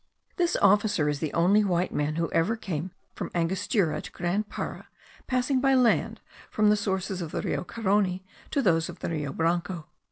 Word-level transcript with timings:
This 0.37 0.57
officer 0.63 1.07
is 1.09 1.19
the 1.19 1.31
only 1.33 1.63
white 1.63 1.93
man 1.93 2.15
who 2.15 2.31
ever 2.31 2.55
came 2.55 2.89
from 3.13 3.29
Angostura 3.35 4.01
to 4.01 4.11
Grand 4.11 4.49
Para, 4.49 4.87
passing 5.27 5.61
by 5.61 5.75
land 5.75 6.21
from 6.49 6.71
the 6.71 6.75
sources 6.75 7.21
of 7.21 7.31
the 7.31 7.43
Rio 7.43 7.63
Carony 7.63 8.23
to 8.49 8.63
those 8.63 8.89
of 8.89 8.97
the 8.97 9.11
Rio 9.11 9.31
Branco. 9.31 9.85